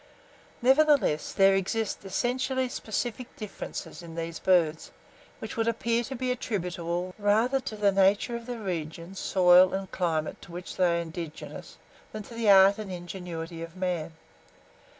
[0.63, 4.89] Nevertheless, there exist essentially specific differences in these birds,
[5.37, 9.91] which would appear to be attributable rather to the nature of the region, soil, and
[9.91, 11.77] climate to which they are indigenous,
[12.13, 14.13] than to the art and ingenuity of man.